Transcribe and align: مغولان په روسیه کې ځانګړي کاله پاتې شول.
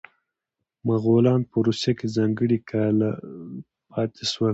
مغولان 0.87 1.41
په 1.49 1.57
روسیه 1.65 1.93
کې 1.99 2.07
ځانګړي 2.17 2.59
کاله 2.71 3.09
پاتې 3.91 4.23
شول. 4.31 4.49